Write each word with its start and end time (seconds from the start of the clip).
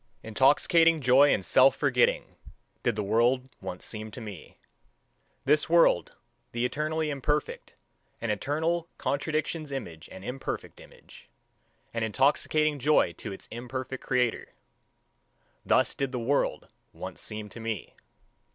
Intoxicating 0.23 0.99
joy 0.99 1.31
and 1.31 1.45
self 1.45 1.75
forgetting, 1.75 2.35
did 2.81 2.95
the 2.95 3.03
world 3.03 3.47
once 3.61 3.85
seem 3.85 4.09
to 4.09 4.19
me. 4.19 4.57
This 5.45 5.69
world, 5.69 6.15
the 6.53 6.65
eternally 6.65 7.11
imperfect, 7.11 7.75
an 8.19 8.31
eternal 8.31 8.87
contradiction's 8.97 9.71
image 9.71 10.09
and 10.11 10.25
imperfect 10.25 10.79
image 10.79 11.29
an 11.93 12.01
intoxicating 12.01 12.79
joy 12.79 13.13
to 13.13 13.31
its 13.31 13.45
imperfect 13.51 14.03
creator: 14.03 14.55
thus 15.67 15.93
did 15.93 16.11
the 16.11 16.17
world 16.17 16.67
once 16.93 17.21
seem 17.21 17.47
to 17.49 17.59
me. 17.59 17.93